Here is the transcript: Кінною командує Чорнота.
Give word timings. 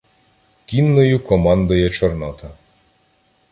Кінною 0.65 1.19
командує 1.19 1.89
Чорнота. 1.89 2.51